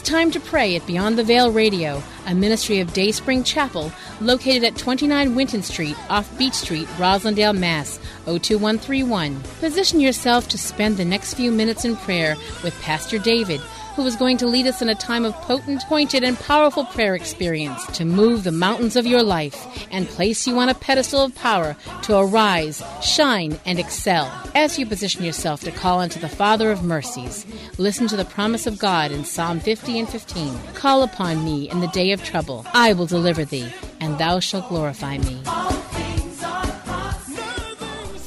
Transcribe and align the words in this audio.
It's 0.00 0.08
time 0.08 0.30
to 0.30 0.40
pray 0.40 0.76
at 0.76 0.86
Beyond 0.86 1.18
the 1.18 1.24
Veil 1.24 1.52
Radio, 1.52 2.02
a 2.26 2.34
ministry 2.34 2.80
of 2.80 2.94
Dayspring 2.94 3.44
Chapel 3.44 3.92
located 4.22 4.64
at 4.64 4.74
29 4.74 5.34
Winton 5.34 5.62
Street 5.62 5.94
off 6.08 6.38
Beach 6.38 6.54
Street, 6.54 6.88
Roslindale, 6.96 7.56
Mass. 7.56 7.98
02131. 8.24 9.38
Position 9.60 10.00
yourself 10.00 10.48
to 10.48 10.56
spend 10.56 10.96
the 10.96 11.04
next 11.04 11.34
few 11.34 11.52
minutes 11.52 11.84
in 11.84 11.96
prayer 11.96 12.34
with 12.64 12.80
Pastor 12.80 13.18
David, 13.18 13.60
who 13.94 14.06
is 14.06 14.16
going 14.16 14.36
to 14.38 14.46
lead 14.46 14.66
us 14.66 14.80
in 14.80 14.88
a 14.88 14.94
time 14.94 15.24
of 15.24 15.34
potent, 15.42 15.82
pointed, 15.82 16.24
and 16.24 16.38
powerful 16.38 16.84
prayer 16.84 17.14
experience 17.14 17.84
to 17.98 18.04
move 18.04 18.44
the 18.44 18.52
mountains 18.52 18.96
of 18.96 19.06
your 19.06 19.22
life 19.22 19.86
and 19.90 20.08
place 20.08 20.46
you 20.46 20.58
on 20.58 20.68
a 20.68 20.74
pedestal 20.74 21.22
of 21.22 21.34
power 21.34 21.76
to 22.02 22.18
arise, 22.18 22.82
shine, 23.02 23.58
and 23.66 23.78
excel. 23.78 24.30
As 24.54 24.78
you 24.78 24.86
position 24.86 25.24
yourself 25.24 25.60
to 25.62 25.70
call 25.70 26.00
unto 26.00 26.18
the 26.20 26.28
Father 26.28 26.70
of 26.70 26.82
mercies, 26.82 27.46
listen 27.78 28.08
to 28.08 28.16
the 28.16 28.24
promise 28.24 28.66
of 28.66 28.78
God 28.78 29.10
in 29.10 29.24
Psalm 29.24 29.60
50 29.60 29.98
and 29.98 30.08
15. 30.08 30.58
Call 30.74 31.02
upon 31.02 31.44
me 31.44 31.68
in 31.70 31.80
the 31.80 31.88
day 31.88 32.12
of 32.12 32.22
trouble. 32.24 32.66
I 32.72 32.92
will 32.92 33.06
deliver 33.06 33.44
thee, 33.44 33.72
and 34.00 34.18
thou 34.18 34.40
shalt 34.40 34.68
glorify 34.68 35.18
me. 35.18 35.42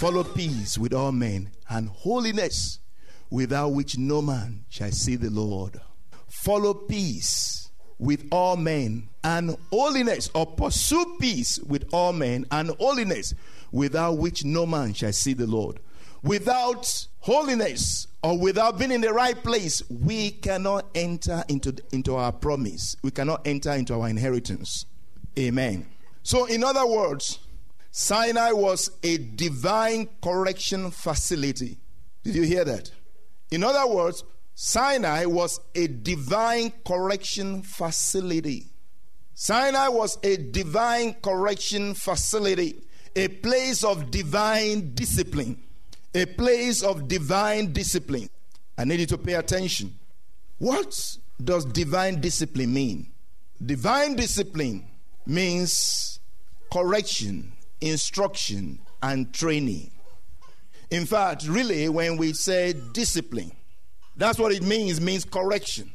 Follow 0.04 0.24
peace 0.26 0.78
with 0.78 0.94
all 0.94 1.14
men 1.14 1.52
and 1.70 1.88
holiness, 1.88 2.80
without 3.30 3.70
which 3.70 3.98
no 3.98 4.22
man 4.22 4.66
shall 4.70 4.92
see 4.92 5.16
the 5.16 5.30
Lord. 5.30 5.80
Follow 6.28 6.74
peace 6.74 7.70
with 8.00 8.28
all 8.32 8.58
men 8.58 9.10
and 9.24 9.58
holiness, 9.72 10.30
or 10.34 10.46
pursue 10.46 11.18
peace 11.20 11.60
with 11.60 11.86
all 11.94 12.12
men 12.12 12.46
and 12.52 12.70
holiness, 12.72 13.34
without 13.72 14.18
which 14.18 14.44
no 14.44 14.66
man 14.66 14.94
shall 14.94 15.14
see 15.14 15.34
the 15.34 15.48
Lord. 15.48 15.80
Without 16.22 17.08
holiness 17.20 18.08
or 18.22 18.38
without 18.38 18.80
being 18.80 18.92
in 18.92 19.02
the 19.02 19.14
right 19.14 19.42
place, 19.44 19.82
we 19.90 20.32
cannot 20.32 20.86
enter 20.96 21.44
into, 21.50 21.76
into 21.92 22.16
our 22.16 22.32
promise. 22.32 22.96
We 23.04 23.12
cannot 23.12 23.46
enter 23.46 23.72
into 23.72 23.94
our 23.94 24.10
inheritance. 24.10 24.86
Amen. 25.38 25.86
So, 26.24 26.46
in 26.46 26.64
other 26.64 26.86
words, 26.86 27.40
Sinai 27.92 28.52
was 28.54 28.90
a 29.04 29.18
divine 29.18 30.08
correction 30.22 30.92
facility. 30.92 31.78
Did 32.24 32.36
you 32.36 32.44
hear 32.44 32.64
that? 32.66 32.92
In 33.54 33.64
other 33.64 33.86
words, 33.86 34.24
Sinai 34.56 35.26
was 35.26 35.60
a 35.76 35.86
divine 35.86 36.74
correction 36.84 37.62
facility. 37.62 38.66
Sinai 39.36 39.90
was 39.90 40.18
a 40.24 40.38
divine 40.38 41.14
correction 41.22 41.94
facility, 41.94 42.82
a 43.16 43.28
place 43.28 43.84
of 43.84 44.10
divine 44.10 44.96
discipline. 44.96 45.62
A 46.16 46.26
place 46.26 46.82
of 46.82 47.08
divine 47.08 47.74
discipline. 47.74 48.28
I 48.76 48.86
need 48.86 49.02
you 49.02 49.06
to 49.06 49.20
pay 49.20 49.34
attention. 49.34 50.00
What 50.58 51.18
does 51.44 51.64
divine 51.66 52.22
discipline 52.22 52.74
mean? 52.74 53.12
Divine 53.64 54.16
discipline 54.16 54.84
means 55.28 56.20
correction, 56.72 57.54
instruction, 57.82 58.80
and 59.04 59.32
training. 59.32 59.93
In 60.92 61.06
fact, 61.06 61.48
really, 61.48 61.90
when 61.90 62.18
we 62.18 62.34
say 62.34 62.74
discipline, 62.94 63.52
that's 64.16 64.38
what 64.38 64.52
it 64.52 64.64
means, 64.64 65.02
means 65.02 65.26
correction. 65.26 65.92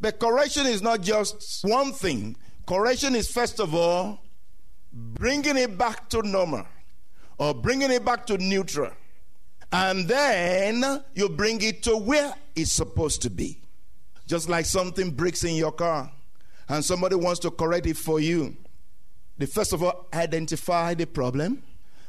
But 0.00 0.18
correction 0.18 0.66
is 0.66 0.82
not 0.82 1.00
just 1.00 1.64
one 1.64 1.92
thing. 1.92 2.36
Correction 2.66 3.14
is, 3.14 3.30
first 3.30 3.60
of 3.60 3.74
all, 3.74 4.20
bringing 4.92 5.56
it 5.56 5.78
back 5.78 6.08
to 6.10 6.22
normal 6.22 6.66
or 7.38 7.54
bringing 7.54 7.90
it 7.90 8.04
back 8.04 8.26
to 8.26 8.38
neutral. 8.38 8.90
And 9.72 10.08
then 10.08 11.02
you 11.14 11.28
bring 11.28 11.60
it 11.62 11.82
to 11.84 11.96
where 11.96 12.34
it's 12.54 12.72
supposed 12.72 13.22
to 13.22 13.30
be. 13.30 13.58
Just 14.26 14.48
like 14.48 14.66
something 14.66 15.10
breaks 15.10 15.44
in 15.44 15.54
your 15.54 15.72
car 15.72 16.10
and 16.68 16.84
somebody 16.84 17.14
wants 17.14 17.40
to 17.40 17.50
correct 17.50 17.86
it 17.86 17.96
for 17.96 18.18
you. 18.18 18.56
They 19.38 19.46
first 19.46 19.72
of 19.72 19.82
all 19.82 20.08
identify 20.12 20.94
the 20.94 21.06
problem. 21.06 21.62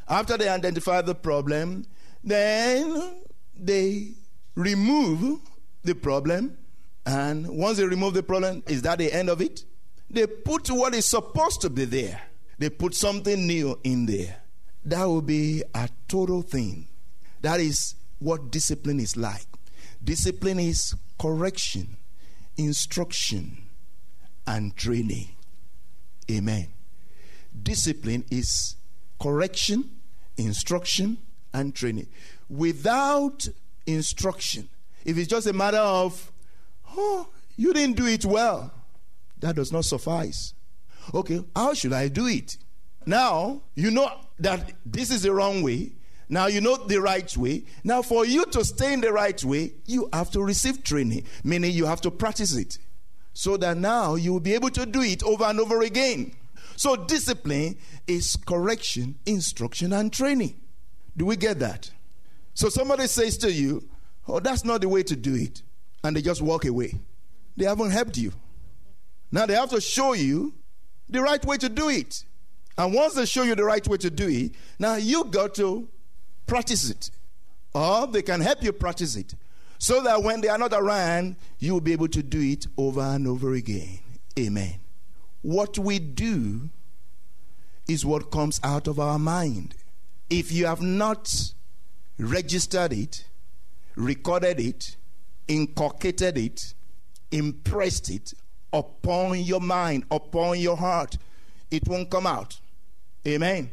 After 0.07 0.37
they 0.37 0.47
identify 0.47 1.01
the 1.01 1.13
problem, 1.13 1.85
then 2.27 3.15
they 3.55 4.11
remove 4.55 5.39
the 5.83 5.95
problem. 5.95 6.57
And 7.05 7.47
once 7.47 7.77
they 7.77 7.85
remove 7.85 8.13
the 8.13 8.23
problem, 8.23 8.63
is 8.67 8.81
that 8.81 8.99
the 8.99 9.11
end 9.11 9.29
of 9.29 9.41
it? 9.41 9.63
They 10.09 10.27
put 10.27 10.69
what 10.69 10.93
is 10.93 11.05
supposed 11.05 11.61
to 11.61 11.69
be 11.69 11.85
there. 11.85 12.21
They 12.57 12.69
put 12.69 12.93
something 12.93 13.47
new 13.47 13.79
in 13.83 14.05
there. 14.05 14.41
That 14.83 15.05
will 15.05 15.21
be 15.21 15.63
a 15.73 15.89
total 16.07 16.41
thing. 16.41 16.87
That 17.41 17.59
is 17.59 17.95
what 18.19 18.51
discipline 18.51 18.99
is 18.99 19.15
like. 19.15 19.45
Discipline 20.03 20.59
is 20.59 20.95
correction, 21.19 21.97
instruction, 22.57 23.57
and 24.45 24.75
training. 24.75 25.29
Amen. 26.29 26.67
Discipline 27.63 28.25
is 28.29 28.75
correction, 29.19 29.89
instruction, 30.37 31.17
and 31.53 31.73
training. 31.75 32.07
Without 32.49 33.47
instruction, 33.85 34.69
if 35.05 35.17
it's 35.17 35.27
just 35.27 35.47
a 35.47 35.53
matter 35.53 35.77
of, 35.77 36.31
oh, 36.95 37.27
you 37.55 37.73
didn't 37.73 37.95
do 37.95 38.05
it 38.05 38.25
well, 38.25 38.71
that 39.39 39.55
does 39.55 39.71
not 39.71 39.85
suffice. 39.85 40.53
Okay, 41.13 41.43
how 41.55 41.73
should 41.73 41.93
I 41.93 42.07
do 42.07 42.27
it? 42.27 42.57
Now, 43.05 43.61
you 43.75 43.91
know 43.91 44.11
that 44.39 44.73
this 44.85 45.11
is 45.11 45.21
the 45.21 45.31
wrong 45.31 45.63
way. 45.63 45.93
Now 46.29 46.47
you 46.47 46.59
know 46.59 46.75
the 46.75 46.99
right 46.99 47.35
way. 47.37 47.63
Now, 47.83 48.01
for 48.01 48.25
you 48.25 48.45
to 48.47 48.65
stay 48.65 48.91
in 48.93 49.01
the 49.01 49.13
right 49.13 49.41
way, 49.43 49.71
you 49.85 50.09
have 50.11 50.29
to 50.31 50.43
receive 50.43 50.83
training, 50.83 51.23
meaning 51.43 51.71
you 51.71 51.85
have 51.85 52.01
to 52.01 52.11
practice 52.11 52.55
it. 52.55 52.77
So 53.33 53.55
that 53.57 53.77
now 53.77 54.15
you 54.15 54.33
will 54.33 54.41
be 54.41 54.53
able 54.53 54.71
to 54.71 54.85
do 54.85 55.01
it 55.01 55.23
over 55.23 55.45
and 55.45 55.59
over 55.59 55.81
again. 55.83 56.33
So, 56.75 56.95
discipline 56.95 57.77
is 58.07 58.35
correction, 58.35 59.15
instruction, 59.25 59.93
and 59.93 60.11
training. 60.11 60.59
Do 61.17 61.25
we 61.25 61.35
get 61.35 61.59
that? 61.59 61.89
So, 62.53 62.69
somebody 62.69 63.07
says 63.07 63.37
to 63.39 63.51
you, 63.51 63.87
Oh, 64.27 64.39
that's 64.39 64.65
not 64.65 64.81
the 64.81 64.89
way 64.89 65.03
to 65.03 65.15
do 65.15 65.35
it. 65.35 65.61
And 66.03 66.15
they 66.15 66.21
just 66.21 66.41
walk 66.41 66.65
away. 66.65 66.93
They 67.55 67.65
haven't 67.65 67.91
helped 67.91 68.17
you. 68.17 68.33
Now, 69.31 69.45
they 69.45 69.55
have 69.55 69.69
to 69.71 69.81
show 69.81 70.13
you 70.13 70.53
the 71.09 71.21
right 71.21 71.43
way 71.45 71.57
to 71.57 71.69
do 71.69 71.89
it. 71.89 72.23
And 72.77 72.93
once 72.93 73.15
they 73.15 73.25
show 73.25 73.43
you 73.43 73.55
the 73.55 73.63
right 73.63 73.85
way 73.87 73.97
to 73.97 74.09
do 74.09 74.27
it, 74.27 74.51
now 74.77 74.95
you 74.95 75.25
got 75.25 75.55
to 75.55 75.87
practice 76.45 76.89
it. 76.89 77.09
Or 77.73 78.07
they 78.07 78.21
can 78.21 78.41
help 78.41 78.63
you 78.63 78.71
practice 78.71 79.15
it. 79.15 79.33
So 79.79 80.01
that 80.01 80.23
when 80.23 80.41
they 80.41 80.47
are 80.47 80.57
not 80.57 80.73
around, 80.73 81.35
you 81.59 81.73
will 81.73 81.81
be 81.81 81.93
able 81.93 82.07
to 82.09 82.23
do 82.23 82.39
it 82.41 82.67
over 82.77 83.01
and 83.01 83.27
over 83.27 83.53
again. 83.53 83.99
Amen. 84.37 84.75
What 85.41 85.77
we 85.77 85.99
do 85.99 86.69
is 87.87 88.05
what 88.05 88.31
comes 88.31 88.59
out 88.63 88.87
of 88.87 88.99
our 88.99 89.17
mind. 89.17 89.75
If 90.29 90.51
you 90.51 90.65
have 90.65 90.81
not 90.81 91.33
registered 92.19 92.93
it, 92.93 93.25
recorded 93.95 94.59
it, 94.59 94.97
inculcated 95.47 96.37
it, 96.37 96.73
impressed 97.31 98.09
it 98.09 98.33
upon 98.73 99.39
your 99.39 99.61
mind, 99.61 100.05
upon 100.11 100.59
your 100.59 100.77
heart, 100.77 101.17
it 101.71 101.87
won't 101.87 102.09
come 102.09 102.27
out. 102.27 102.59
Amen. 103.25 103.71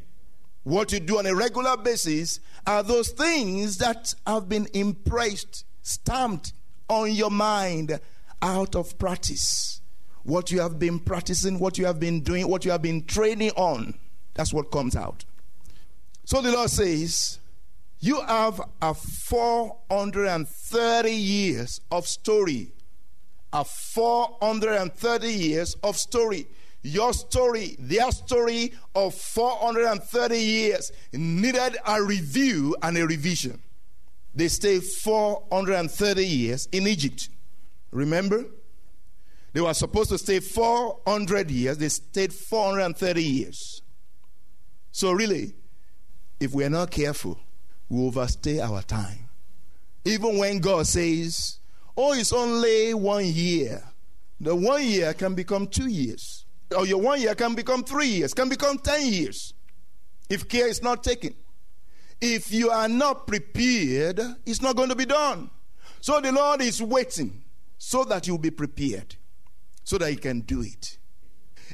What 0.63 0.93
you 0.93 1.01
do 1.01 1.19
on 1.19 1.27
a 1.27 1.35
regular 1.35 1.77
basis 1.77 2.41
are 2.67 2.83
those 2.83 3.11
things 3.11 3.79
that 3.79 4.15
have 4.27 4.49
been 4.49 4.67
impressed, 4.73 5.65
stamped 5.83 6.53
on 6.89 7.13
your 7.13 7.31
mind 7.31 8.01
out 8.41 8.75
of 8.75 8.99
practice. 8.99 9.81
What 10.23 10.51
you 10.51 10.61
have 10.61 10.79
been 10.79 11.01
practicing, 11.01 11.59
what 11.59 11.77
you 11.77 11.85
have 11.85 12.01
been 12.01 12.23
doing, 12.23 12.49
what 12.49 12.65
you 12.65 12.71
have 12.71 12.81
been 12.81 13.05
training 13.05 13.51
on, 13.57 13.95
that's 14.33 14.55
what 14.55 14.71
comes 14.71 14.97
out. 14.97 15.25
So 16.25 16.41
the 16.41 16.53
Lord 16.53 16.71
says, 16.71 17.41
You 18.01 18.21
have 18.23 18.61
a 18.81 18.95
430 18.95 21.11
years 21.11 21.81
of 21.91 22.07
story. 22.07 22.73
A 23.53 23.65
430 23.65 25.29
years 25.29 25.77
of 25.83 25.97
story. 25.97 26.47
Your 26.83 27.13
story, 27.15 27.77
their 27.79 28.11
story 28.11 28.73
of 28.95 29.15
430 29.15 30.39
years 30.39 30.93
needed 31.13 31.77
a 31.87 32.03
review 32.03 32.77
and 32.83 32.99
a 32.99 33.07
revision. 33.07 33.61
They 34.35 34.49
stayed 34.49 34.83
430 34.83 36.27
years 36.27 36.69
in 36.73 36.87
Egypt. 36.87 37.31
Remember? 37.91 38.45
They 39.55 39.61
were 39.61 39.73
supposed 39.73 40.11
to 40.11 40.19
stay 40.19 40.41
400 40.41 41.51
years, 41.51 41.79
they 41.79 41.89
stayed 41.89 42.35
430 42.35 43.23
years. 43.23 43.83
So, 44.91 45.13
really, 45.13 45.55
if 46.45 46.53
we 46.53 46.63
are 46.63 46.71
not 46.71 46.91
careful, 46.91 47.39
we 47.89 48.07
overstay 48.07 48.61
our 48.61 48.83
time. 48.83 49.29
Even 50.05 50.39
when 50.39 50.59
God 50.59 50.87
says, 50.87 51.59
Oh, 51.97 52.13
it's 52.13 52.33
only 52.33 52.93
one 52.93 53.25
year, 53.25 53.83
the 54.41 54.55
one 54.55 54.85
year 54.85 55.15
can 55.15 55.35
become 55.35 55.67
two 55.67 55.89
years. 55.89 56.45
Or 56.77 56.87
your 56.87 57.01
one 57.01 57.21
year 57.21 57.35
can 57.35 57.55
become 57.55 57.85
three 57.85 58.09
years, 58.09 58.35
can 58.35 58.49
become 58.49 58.79
10 58.79 59.07
years 59.07 59.55
if 60.29 60.49
care 60.49 60.67
is 60.67 60.83
not 60.83 61.05
taken. 61.05 61.35
If 62.21 62.53
you 62.53 62.71
are 62.71 62.89
not 62.89 63.27
prepared, 63.27 64.21
it's 64.45 64.61
not 64.61 64.77
going 64.77 64.89
to 64.89 64.97
be 64.97 65.05
done. 65.05 65.51
So 66.01 66.21
the 66.21 66.33
Lord 66.33 66.63
is 66.63 66.83
waiting 66.83 67.45
so 67.79 68.05
that 68.05 68.27
you'll 68.27 68.39
be 68.39 68.51
prepared, 68.51 69.17
so 69.85 69.99
that 69.99 70.11
He 70.11 70.17
can 70.17 70.41
do 70.41 70.63
it. 70.63 70.99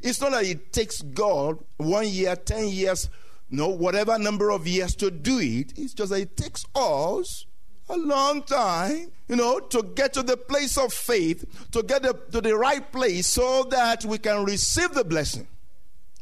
It's 0.03 0.21
not 0.21 0.33
that 0.33 0.45
it 0.45 0.73
takes 0.73 1.03
God 1.03 1.59
one 1.77 2.09
year, 2.09 2.37
10 2.37 2.69
years, 2.69 3.09
no, 3.51 3.69
whatever 3.69 4.19
number 4.19 4.51
of 4.51 4.67
years 4.67 4.95
to 4.97 5.11
do 5.11 5.39
it. 5.41 5.73
It's 5.77 5.93
just 5.93 6.11
that 6.11 6.21
it 6.21 6.37
takes 6.37 6.65
us 6.75 7.47
a 7.89 7.97
long 7.97 8.43
time, 8.43 9.11
you 9.29 9.37
know, 9.37 9.59
to 9.59 9.83
get 9.83 10.13
to 10.15 10.23
the 10.23 10.37
place 10.37 10.79
of 10.79 10.93
faith, 10.93 11.45
to 11.73 11.83
get 11.83 12.03
the, 12.03 12.15
to 12.31 12.41
the 12.41 12.57
right 12.57 12.91
place 12.93 13.27
so 13.27 13.65
that 13.71 14.05
we 14.05 14.19
can 14.19 14.45
receive 14.45 14.93
the 14.93 15.05
blessing. 15.05 15.49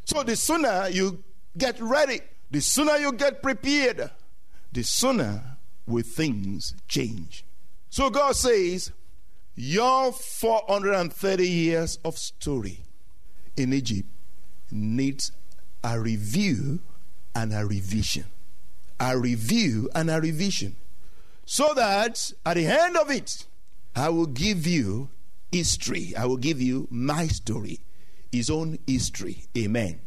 So 0.04 0.22
the 0.22 0.36
sooner 0.36 0.88
you 0.88 1.22
get 1.56 1.78
ready, 1.80 2.20
the 2.50 2.60
sooner 2.60 2.96
you 2.96 3.12
get 3.12 3.42
prepared, 3.42 4.10
the 4.72 4.82
sooner 4.82 5.58
will 5.86 6.02
things 6.02 6.74
change. 6.88 7.44
So 7.90 8.08
God 8.08 8.34
says, 8.36 8.90
Your 9.54 10.12
430 10.12 11.46
years 11.46 11.98
of 12.04 12.16
story 12.16 12.80
in 13.56 13.74
Egypt 13.74 14.08
needs 14.70 15.32
a 15.84 16.00
review 16.00 16.80
and 17.34 17.52
a 17.52 17.64
revision. 17.64 18.24
A 19.00 19.16
review 19.16 19.88
and 19.94 20.10
a 20.10 20.20
revision. 20.20 20.76
So 21.44 21.72
that 21.74 22.32
at 22.44 22.54
the 22.54 22.66
end 22.66 22.96
of 22.96 23.10
it, 23.10 23.46
I 23.94 24.08
will 24.10 24.26
give 24.26 24.66
you 24.66 25.10
history. 25.50 26.14
I 26.16 26.26
will 26.26 26.36
give 26.36 26.60
you 26.60 26.88
my 26.90 27.26
story, 27.28 27.80
his 28.30 28.50
own 28.50 28.78
history. 28.86 29.46
Amen. 29.56 30.00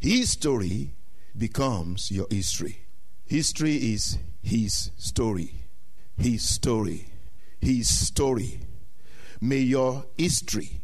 His 0.00 0.30
story 0.30 0.94
becomes 1.36 2.10
your 2.10 2.26
history. 2.30 2.78
History 3.24 3.76
is 3.76 4.18
his 4.42 4.90
story. 4.98 5.54
His 6.16 6.46
story. 6.48 7.06
His 7.60 7.88
story. 7.88 8.60
May 9.40 9.60
your 9.60 10.04
history 10.18 10.82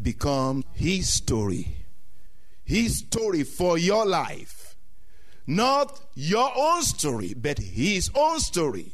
become 0.00 0.64
his 0.72 1.12
story. 1.12 1.86
His 2.64 2.98
story 2.98 3.44
for 3.44 3.78
your 3.78 4.04
life. 4.04 4.65
Not 5.46 6.00
your 6.14 6.50
own 6.56 6.82
story, 6.82 7.34
but 7.34 7.58
his 7.58 8.10
own 8.14 8.40
story. 8.40 8.92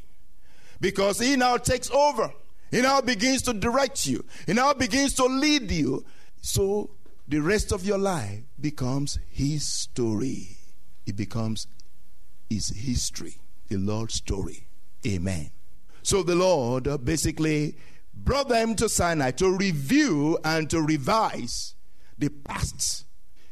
Because 0.81 1.19
he 1.19 1.37
now 1.37 1.57
takes 1.57 1.91
over. 1.91 2.33
He 2.71 2.83
now 2.83 3.01
begins 3.01 3.43
to 3.43 3.53
direct 3.53 4.07
you. 4.07 4.25
He 4.47 4.53
now 4.53 4.73
begins 4.73 5.15
to 5.15 5.25
lead 5.25 5.71
you. 5.71 6.05
So 6.41 6.91
the 7.29 7.39
rest 7.39 7.73
of 7.73 7.85
your 7.85 7.99
life 7.99 8.41
becomes 8.61 9.19
his 9.31 9.67
story. 9.67 10.57
It 11.07 11.17
becomes 11.17 11.67
his 12.51 12.69
history, 12.69 13.37
the 13.69 13.77
Lord's 13.77 14.15
story. 14.15 14.67
Amen. 15.07 15.51
So 16.03 16.23
the 16.23 16.35
Lord 16.35 17.05
basically 17.05 17.77
brought 18.15 18.49
them 18.49 18.75
to 18.77 18.89
Sinai 18.89 19.31
to 19.33 19.57
review 19.57 20.39
and 20.45 20.69
to 20.71 20.81
revise 20.83 21.75
the 22.19 22.29
past. 22.29 23.05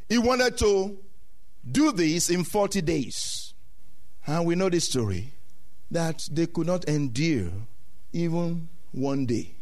He 0.08 0.18
wanted 0.18 0.58
to 0.58 0.98
do 1.68 1.92
this 1.92 2.30
in 2.30 2.44
40 2.44 2.80
days. 2.82 3.54
And 4.26 4.46
we 4.46 4.54
know 4.54 4.68
the 4.68 4.80
story 4.80 5.32
that 5.90 6.28
they 6.30 6.46
could 6.46 6.66
not 6.66 6.84
endure 6.84 7.50
even 8.12 8.68
one 8.92 9.26
day. 9.26 9.54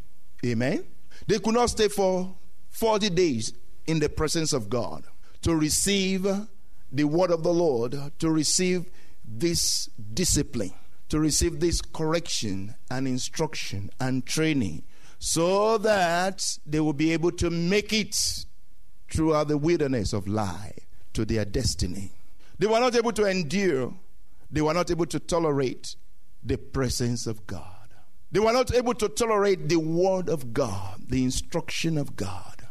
Amen. 0.44 0.84
They 1.26 1.38
could 1.38 1.54
not 1.54 1.70
stay 1.70 1.88
for 1.88 2.34
40 2.70 3.10
days 3.10 3.52
in 3.86 3.98
the 3.98 4.08
presence 4.08 4.52
of 4.52 4.68
God 4.68 5.04
to 5.42 5.54
receive 5.54 6.26
the 6.92 7.04
word 7.04 7.30
of 7.30 7.42
the 7.42 7.52
Lord, 7.52 7.96
to 8.18 8.30
receive 8.30 8.86
this 9.24 9.88
discipline, 10.14 10.72
to 11.08 11.18
receive 11.18 11.60
this 11.60 11.80
correction 11.80 12.74
and 12.90 13.06
instruction 13.06 13.90
and 14.00 14.24
training, 14.24 14.84
so 15.18 15.78
that 15.78 16.58
they 16.64 16.80
will 16.80 16.92
be 16.92 17.12
able 17.12 17.32
to 17.32 17.50
make 17.50 17.92
it 17.92 18.44
throughout 19.10 19.48
the 19.48 19.58
wilderness 19.58 20.12
of 20.12 20.28
life 20.28 20.87
to 21.14 21.24
their 21.24 21.44
destiny. 21.44 22.12
They 22.58 22.66
were 22.66 22.80
not 22.80 22.94
able 22.94 23.12
to 23.12 23.24
endure, 23.24 23.94
they 24.50 24.60
were 24.60 24.74
not 24.74 24.90
able 24.90 25.06
to 25.06 25.20
tolerate 25.20 25.96
the 26.42 26.58
presence 26.58 27.26
of 27.26 27.46
God. 27.46 27.64
They 28.30 28.40
were 28.40 28.52
not 28.52 28.74
able 28.74 28.94
to 28.94 29.08
tolerate 29.08 29.68
the 29.68 29.76
word 29.76 30.28
of 30.28 30.52
God, 30.52 31.00
the 31.08 31.24
instruction 31.24 31.96
of 31.96 32.14
God. 32.16 32.66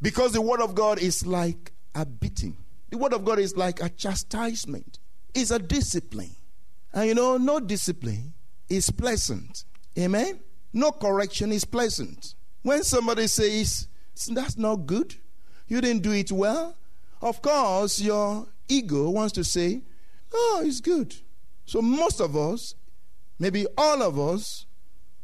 Because 0.00 0.32
the 0.32 0.40
word 0.40 0.60
of 0.60 0.74
God 0.74 1.00
is 1.00 1.26
like 1.26 1.72
a 1.94 2.06
beating, 2.06 2.56
the 2.90 2.98
word 2.98 3.12
of 3.12 3.24
God 3.24 3.38
is 3.38 3.56
like 3.56 3.82
a 3.82 3.88
chastisement, 3.88 4.98
it's 5.34 5.50
a 5.50 5.58
discipline. 5.58 6.36
And 6.92 7.08
you 7.08 7.14
know, 7.14 7.36
no 7.36 7.60
discipline 7.60 8.32
is 8.68 8.90
pleasant. 8.90 9.64
Amen? 9.98 10.40
No 10.72 10.92
correction 10.92 11.52
is 11.52 11.64
pleasant. 11.64 12.34
When 12.62 12.82
somebody 12.82 13.26
says, 13.26 13.88
that's 14.28 14.56
not 14.56 14.86
good, 14.86 15.14
you 15.68 15.80
didn't 15.80 16.02
do 16.02 16.12
it 16.12 16.30
well, 16.30 16.76
of 17.26 17.42
course, 17.42 18.00
your 18.00 18.46
ego 18.68 19.10
wants 19.10 19.32
to 19.34 19.44
say, 19.44 19.82
oh, 20.32 20.62
it's 20.64 20.80
good. 20.80 21.14
So 21.64 21.82
most 21.82 22.20
of 22.20 22.36
us, 22.36 22.74
maybe 23.38 23.66
all 23.76 24.02
of 24.02 24.18
us, 24.18 24.66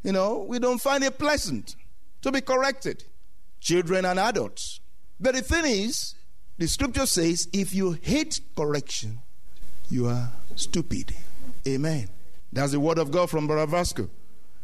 you 0.03 0.13
know, 0.13 0.45
we 0.49 0.59
don't 0.59 0.81
find 0.81 1.05
it 1.05 1.19
pleasant 1.19 1.77
to 2.23 2.33
be 2.33 2.41
corrected, 2.41 3.05
children 3.61 4.05
and 4.05 4.19
adults. 4.19 4.81
But 5.21 5.35
the 5.35 5.43
thing 5.43 5.65
is, 5.67 6.15
the 6.59 6.67
scripture 6.67 7.07
says, 7.07 7.49
if 7.53 7.75
you 7.75 7.93
hate 7.93 8.41
correction, 8.57 9.21
you 9.89 10.09
are 10.09 10.33
stupid. 10.57 11.15
Amen. 11.67 12.09
That's 12.53 12.73
the 12.73 12.81
word 12.81 12.99
of 12.99 13.11
God 13.11 13.31
from 13.31 13.47
Brother 13.47 13.71
Vasco. 13.71 14.11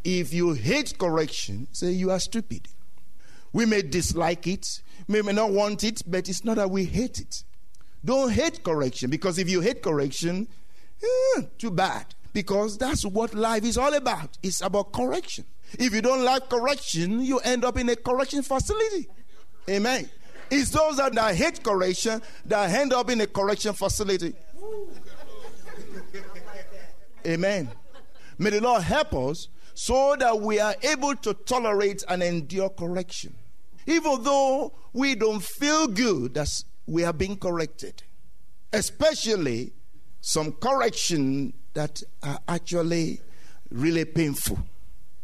If 0.05 0.33
you 0.33 0.53
hate 0.53 0.99
correction, 0.99 1.69
say 1.73 1.91
you 1.91 2.11
are 2.11 2.21
stupid. 2.21 2.69
We 3.53 3.67
may 3.67 3.83
dislike 3.83 4.47
it, 4.47 4.67
we 5.07 5.23
may 5.23 5.33
not 5.33 5.51
want 5.51 5.85
it, 5.85 6.03
but 6.07 6.29
it's 6.29 6.45
not 6.45 6.57
that 6.57 6.71
we 6.71 6.85
hate 6.85 7.19
it. 7.19 7.45
Don't 8.05 8.31
hate 8.31 8.63
correction 8.63 9.11
because 9.11 9.39
if 9.39 9.49
you 9.49 9.61
hate 9.61 9.83
correction, 9.83 10.49
eh, 11.03 11.43
too 11.59 11.71
bad. 11.71 12.15
Because 12.33 12.79
that's 12.79 13.05
what 13.05 13.35
life 13.35 13.65
is 13.65 13.79
all 13.79 13.95
about. 13.95 14.37
It's 14.43 14.61
about 14.61 14.93
correction. 14.93 15.45
If 15.79 15.93
you 15.93 16.03
don't 16.03 16.25
like 16.25 16.49
correction, 16.49 17.21
you 17.21 17.39
end 17.39 17.65
up 17.65 17.79
in 17.79 17.89
a 17.89 17.97
correction 17.97 18.43
facility. 18.43 19.09
Amen. 19.69 20.09
It's 20.51 20.71
those 20.71 20.97
that, 20.97 21.15
that 21.15 21.35
hate 21.35 21.63
correction 21.63 22.23
that 22.47 22.71
end 22.71 22.93
up 22.93 23.11
in 23.11 23.21
a 23.21 23.27
correction 23.27 23.73
facility. 23.75 24.35
Amen. 27.27 27.71
May 28.39 28.51
the 28.51 28.61
Lord 28.61 28.83
help 28.83 29.15
us 29.15 29.49
so 29.79 30.17
that 30.19 30.41
we 30.41 30.59
are 30.59 30.75
able 30.83 31.15
to 31.15 31.33
tolerate 31.33 32.03
and 32.09 32.21
endure 32.21 32.69
correction. 32.69 33.33
Even 33.87 34.25
though 34.25 34.73
we 34.93 35.15
don't 35.15 35.41
feel 35.41 35.87
good 35.87 36.35
that 36.35 36.49
we 36.89 37.05
are 37.05 37.13
being 37.13 37.37
corrected, 37.37 38.03
especially 38.73 39.73
some 40.21 40.51
correction 40.51 41.53
that 41.75 42.03
are 42.25 42.41
actually 42.49 43.21
really 43.71 44.05
painful. 44.05 44.59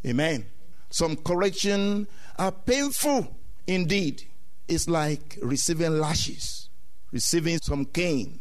Amen. 0.06 0.46
Some 0.88 1.16
correction 1.16 2.06
are 2.38 2.52
painful 2.52 3.37
indeed. 3.66 4.23
It's 4.68 4.88
like 4.88 5.37
receiving 5.42 5.99
lashes, 5.99 6.68
receiving 7.11 7.58
some 7.61 7.87
cane. 7.87 8.38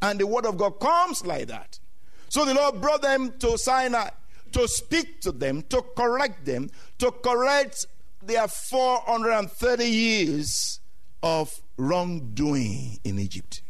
And 0.00 0.20
the 0.20 0.28
word 0.28 0.46
of 0.46 0.56
God 0.56 0.78
comes 0.78 1.26
like 1.26 1.48
that. 1.48 1.80
So 2.28 2.44
the 2.44 2.54
Lord 2.54 2.80
brought 2.80 3.02
them 3.02 3.32
to 3.40 3.58
Sinai 3.58 4.10
to 4.52 4.66
speak 4.68 5.20
to 5.22 5.32
them, 5.32 5.62
to 5.62 5.82
correct 5.96 6.44
them, 6.44 6.70
to 6.98 7.10
correct 7.10 7.86
their 8.22 8.48
430 8.48 9.84
years 9.84 10.80
of 11.22 11.60
wrongdoing 11.76 12.98
in 13.04 13.18
Egypt. 13.18 13.62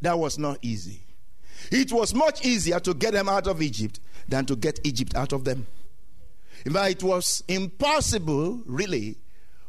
That 0.00 0.18
was 0.18 0.38
not 0.38 0.58
easy. 0.62 1.02
It 1.70 1.92
was 1.92 2.14
much 2.14 2.44
easier 2.44 2.80
to 2.80 2.94
get 2.94 3.12
them 3.12 3.28
out 3.28 3.46
of 3.46 3.60
Egypt 3.60 4.00
than 4.28 4.46
to 4.46 4.56
get 4.56 4.80
Egypt 4.84 5.14
out 5.14 5.32
of 5.32 5.44
them. 5.44 5.66
In 6.64 6.72
fact, 6.72 6.90
it 6.90 7.02
was 7.02 7.42
impossible, 7.48 8.62
really, 8.66 9.18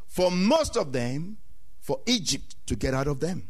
for 0.07 0.31
most 0.31 0.77
of 0.77 0.91
them, 0.91 1.37
for 1.79 1.99
Egypt 2.05 2.55
to 2.67 2.75
get 2.75 2.93
out 2.93 3.07
of 3.07 3.19
them. 3.19 3.47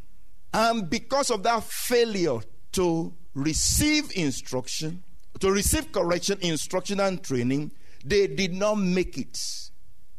And 0.53 0.89
because 0.89 1.29
of 1.29 1.43
that 1.43 1.63
failure 1.63 2.39
to 2.73 3.13
receive 3.33 4.11
instruction, 4.15 5.03
to 5.41 5.51
receive 5.51 5.91
correction, 5.91 6.37
instruction, 6.41 6.99
and 6.99 7.21
training, 7.23 7.71
they 8.05 8.27
did 8.27 8.53
not 8.53 8.75
make 8.75 9.17
it. 9.17 9.37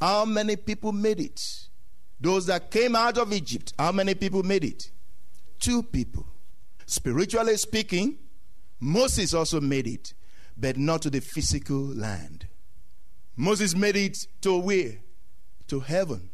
How 0.00 0.24
many 0.24 0.56
people 0.56 0.92
made 0.92 1.20
it? 1.20 1.40
Those 2.20 2.46
that 2.46 2.70
came 2.70 2.94
out 2.94 3.18
of 3.18 3.32
Egypt, 3.32 3.72
how 3.78 3.92
many 3.92 4.14
people 4.14 4.42
made 4.42 4.64
it? 4.64 4.90
Two 5.58 5.82
people. 5.82 6.26
Spiritually 6.86 7.56
speaking, 7.56 8.18
Moses 8.80 9.32
also 9.32 9.60
made 9.60 9.86
it, 9.86 10.12
but 10.56 10.76
not 10.76 11.02
to 11.02 11.10
the 11.10 11.20
physical 11.20 11.80
land. 11.80 12.46
Moses 13.36 13.74
made 13.74 13.96
it 13.96 14.26
to 14.42 14.58
where? 14.58 14.98
To 15.68 15.80
heaven. 15.80 16.30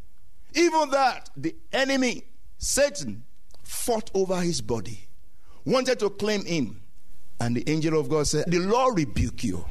Even 0.54 0.90
that, 0.90 1.30
the 1.36 1.54
enemy, 1.72 2.24
Satan, 2.56 3.24
fought 3.62 4.10
over 4.14 4.40
his 4.40 4.60
body, 4.62 5.08
wanted 5.64 5.98
to 6.00 6.10
claim 6.10 6.44
him. 6.44 6.80
And 7.40 7.56
the 7.56 7.68
angel 7.70 7.98
of 7.98 8.08
God 8.08 8.26
said, 8.26 8.44
The 8.48 8.58
Lord 8.58 8.98
rebuke 8.98 9.44
you. 9.44 9.64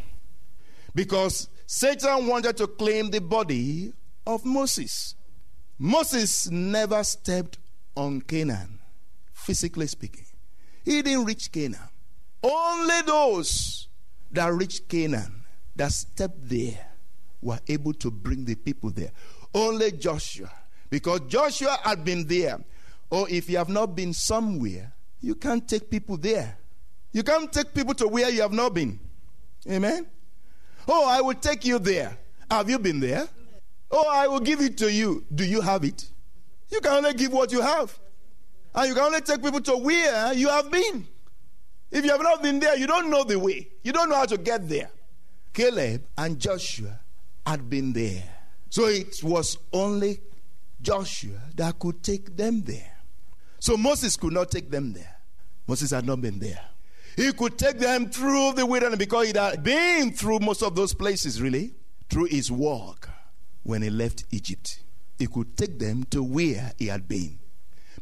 Because 0.95 1.49
Satan 1.65 2.27
wanted 2.27 2.57
to 2.57 2.67
claim 2.67 3.11
the 3.11 3.21
body 3.21 3.93
of 4.25 4.45
Moses. 4.45 5.15
Moses 5.77 6.49
never 6.49 7.03
stepped 7.03 7.59
on 7.95 8.21
Canaan, 8.21 8.79
physically 9.33 9.87
speaking. 9.87 10.25
He 10.83 11.01
didn't 11.01 11.25
reach 11.25 11.51
Canaan. 11.51 11.89
Only 12.41 13.01
those 13.05 13.89
that 14.31 14.53
reached 14.53 14.87
Canaan, 14.87 15.43
that 15.75 15.91
stepped 15.91 16.47
there, 16.47 16.87
were 17.41 17.59
able 17.67 17.93
to 17.93 18.09
bring 18.09 18.45
the 18.45 18.55
people 18.55 18.89
there. 18.89 19.11
Only 19.53 19.91
Joshua, 19.91 20.51
because 20.89 21.21
Joshua 21.27 21.77
had 21.83 22.03
been 22.03 22.25
there. 22.27 22.59
Or 23.09 23.21
oh, 23.21 23.27
if 23.29 23.49
you 23.49 23.57
have 23.57 23.69
not 23.69 23.95
been 23.95 24.13
somewhere, 24.13 24.93
you 25.21 25.35
can't 25.35 25.67
take 25.67 25.89
people 25.89 26.17
there. 26.17 26.57
You 27.11 27.23
can't 27.23 27.51
take 27.51 27.73
people 27.73 27.93
to 27.95 28.07
where 28.07 28.29
you 28.29 28.41
have 28.41 28.51
not 28.51 28.73
been. 28.73 28.99
Amen? 29.69 30.05
Oh, 30.87 31.07
I 31.07 31.21
will 31.21 31.33
take 31.33 31.65
you 31.65 31.79
there. 31.79 32.17
Have 32.49 32.69
you 32.69 32.79
been 32.79 32.99
there? 32.99 33.27
Oh, 33.91 34.07
I 34.09 34.27
will 34.27 34.39
give 34.39 34.61
it 34.61 34.77
to 34.79 34.91
you. 34.91 35.25
Do 35.33 35.45
you 35.45 35.61
have 35.61 35.83
it? 35.83 36.05
You 36.69 36.81
can 36.81 36.93
only 36.93 37.13
give 37.13 37.31
what 37.31 37.51
you 37.51 37.61
have. 37.61 37.97
And 38.75 38.87
you 38.89 38.93
can 38.93 39.03
only 39.03 39.21
take 39.21 39.41
people 39.41 39.61
to 39.61 39.77
where 39.77 40.33
you 40.33 40.49
have 40.49 40.69
been. 40.69 41.07
If 41.89 42.03
you 42.03 42.11
have 42.11 42.21
not 42.21 42.43
been 42.43 42.59
there, 42.59 42.77
you 42.77 42.85
don't 42.85 43.09
know 43.09 43.23
the 43.23 43.39
way. 43.39 43.69
You 43.83 43.93
don't 43.93 44.09
know 44.09 44.15
how 44.15 44.25
to 44.25 44.37
get 44.37 44.67
there. 44.67 44.89
Caleb 45.53 46.03
and 46.17 46.37
Joshua 46.37 46.99
had 47.45 47.69
been 47.69 47.93
there. 47.93 48.23
So 48.69 48.85
it 48.85 49.23
was 49.23 49.57
only 49.71 50.19
Joshua 50.81 51.39
that 51.55 51.79
could 51.79 52.03
take 52.03 52.35
them 52.35 52.61
there. 52.63 52.97
So 53.59 53.77
Moses 53.77 54.15
could 54.17 54.33
not 54.33 54.51
take 54.51 54.69
them 54.69 54.93
there. 54.93 55.15
Moses 55.65 55.91
had 55.91 56.05
not 56.05 56.21
been 56.21 56.39
there. 56.39 56.59
He 57.17 57.33
could 57.33 57.57
take 57.57 57.79
them 57.79 58.11
through 58.11 58.53
the 58.53 58.65
wilderness 58.65 58.99
because 58.99 59.31
he 59.31 59.37
had 59.37 59.63
been 59.63 60.13
through 60.13 60.39
most 60.39 60.61
of 60.61 60.75
those 60.75 60.93
places, 60.93 61.41
really, 61.41 61.73
through 62.09 62.25
his 62.25 62.51
walk 62.51 63.09
when 63.63 63.81
he 63.81 63.89
left 63.89 64.23
Egypt. 64.29 64.83
He 65.17 65.25
could 65.25 65.57
take 65.57 65.79
them 65.79 66.03
to 66.11 66.21
where 66.21 66.73
he 66.77 66.85
had 66.85 67.07
been. 67.07 67.39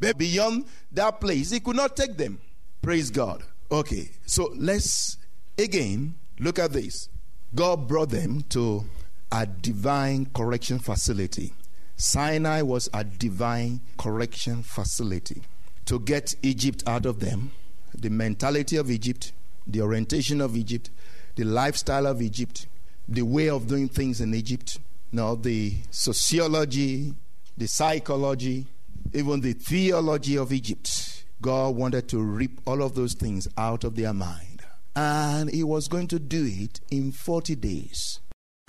But 0.02 0.18
beyond 0.18 0.66
that 0.92 1.22
place, 1.22 1.52
he 1.52 1.62
could 1.62 1.78
not 1.78 1.96
take 1.96 2.18
them. 2.18 2.40
Praise 2.82 3.10
God. 3.10 3.42
Okay, 3.72 4.12
so 4.26 4.52
let's 4.54 5.16
again 5.58 6.16
look 6.42 6.60
at 6.60 6.74
this. 6.74 7.08
God 7.56 7.88
brought 7.88 8.10
them 8.10 8.42
to 8.50 8.84
a 9.32 9.46
divine 9.46 10.26
correction 10.36 10.78
facility. 10.78 11.54
Sinai 11.96 12.64
was 12.64 12.90
a 12.94 13.06
divine 13.06 13.80
correction 13.98 14.62
facility 14.62 15.42
to 15.86 16.02
get 16.02 16.36
Egypt 16.44 16.84
out 16.86 17.06
of 17.06 17.22
them 17.22 17.52
the 17.98 18.10
mentality 18.10 18.78
of 18.78 18.90
Egypt, 18.90 19.32
the 19.68 19.82
orientation 19.82 20.42
of 20.42 20.56
Egypt, 20.56 20.90
the 21.36 21.44
lifestyle 21.44 22.08
of 22.08 22.22
Egypt, 22.22 22.68
the 23.08 23.22
way 23.22 23.50
of 23.50 23.68
doing 23.68 23.88
things 23.88 24.22
in 24.22 24.34
Egypt, 24.34 24.80
now 25.12 25.36
the 25.36 25.76
sociology, 25.92 27.14
the 27.58 27.68
psychology, 27.68 28.68
even 29.14 29.42
the 29.42 29.54
theology 29.54 30.38
of 30.38 30.52
Egypt. 30.52 31.24
God 31.42 31.76
wanted 31.76 32.08
to 32.10 32.22
rip 32.22 32.52
all 32.66 32.82
of 32.82 32.96
those 32.96 33.14
things 33.14 33.48
out 33.58 33.84
of 33.84 33.96
their 33.96 34.14
mind. 34.14 34.64
And 34.96 35.50
He 35.50 35.64
was 35.64 35.88
going 35.88 36.08
to 36.08 36.20
do 36.20 36.46
it 36.46 36.80
in 36.90 37.12
40 37.12 37.56
days. 37.56 38.20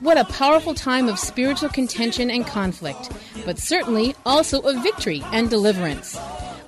What 0.01 0.19
a 0.19 0.25
powerful 0.25 0.75
time 0.75 1.09
of 1.09 1.19
spiritual 1.19 1.71
contention 1.71 2.31
and 2.31 2.47
conflict, 2.47 3.11
but 3.47 3.59
certainly 3.59 4.15
also 4.27 4.61
of 4.61 4.83
victory 4.83 5.23
and 5.33 5.49
deliverance. 5.49 6.19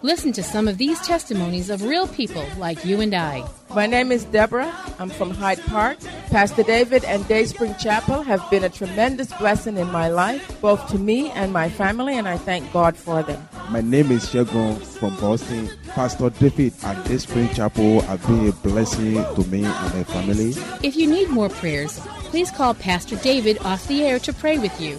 Listen 0.02 0.30
to 0.30 0.44
some 0.44 0.68
of 0.68 0.78
these 0.78 1.00
testimonies 1.00 1.70
of 1.70 1.82
real 1.82 2.06
people 2.06 2.44
like 2.56 2.84
you 2.84 3.00
and 3.00 3.12
I. 3.12 3.44
My 3.74 3.86
name 3.86 4.12
is 4.12 4.24
Deborah. 4.26 4.72
I'm 5.00 5.10
from 5.10 5.30
Hyde 5.30 5.60
Park. 5.66 5.98
Pastor 6.30 6.62
David 6.62 7.04
and 7.04 7.26
Dayspring 7.26 7.74
Chapel 7.80 8.22
have 8.22 8.48
been 8.48 8.62
a 8.62 8.68
tremendous 8.68 9.32
blessing 9.32 9.76
in 9.76 9.90
my 9.90 10.08
life, 10.08 10.60
both 10.60 10.88
to 10.90 10.98
me 10.98 11.30
and 11.32 11.52
my 11.52 11.68
family, 11.68 12.16
and 12.16 12.28
I 12.28 12.36
thank 12.36 12.72
God 12.72 12.96
for 12.96 13.24
them. 13.24 13.48
My 13.70 13.80
name 13.80 14.12
is 14.12 14.24
Shegun 14.26 14.80
from 14.98 15.16
Boston. 15.16 15.68
Pastor 15.88 16.30
David 16.30 16.74
and 16.84 17.04
Dayspring 17.04 17.48
Chapel 17.48 18.00
have 18.02 18.24
been 18.24 18.48
a 18.48 18.52
blessing 18.52 19.14
to 19.14 19.44
me 19.48 19.64
and 19.64 19.94
my 19.94 20.04
family. 20.04 20.54
If 20.84 20.94
you 20.94 21.08
need 21.08 21.28
more 21.28 21.48
prayers, 21.48 21.98
please 22.30 22.52
call 22.52 22.74
Pastor 22.74 23.16
David 23.16 23.58
off 23.62 23.88
the 23.88 24.04
air 24.04 24.20
to 24.20 24.32
pray 24.32 24.58
with 24.58 24.80
you, 24.80 24.96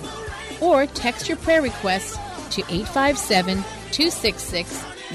or 0.59 0.87
text 0.87 1.29
your 1.29 1.37
prayer 1.37 1.61
requests 1.61 2.17
to 2.51 2.61
857 2.61 3.57
266 3.91 4.69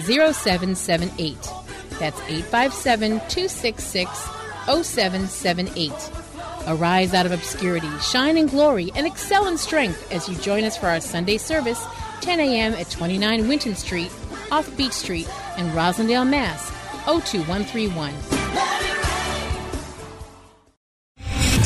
0778. 0.06 1.36
That's 1.98 2.20
857 2.22 3.10
266 3.28 4.18
0778. 4.66 5.92
Arise 6.66 7.12
out 7.12 7.26
of 7.26 7.32
obscurity, 7.32 7.90
shine 7.98 8.38
in 8.38 8.46
glory, 8.46 8.90
and 8.94 9.06
excel 9.06 9.46
in 9.46 9.58
strength 9.58 10.10
as 10.10 10.28
you 10.28 10.36
join 10.36 10.64
us 10.64 10.78
for 10.78 10.86
our 10.86 11.00
Sunday 11.00 11.36
service, 11.36 11.84
10 12.22 12.40
a.m. 12.40 12.72
at 12.74 12.90
29 12.90 13.48
Winton 13.48 13.74
Street, 13.74 14.10
off 14.50 14.74
Beach 14.76 14.92
Street 14.92 15.28
in 15.58 15.66
Roslindale, 15.70 16.28
Mass. 16.28 16.70
02131. 17.06 18.33